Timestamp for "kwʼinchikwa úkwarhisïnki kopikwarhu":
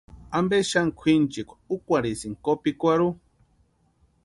0.97-3.09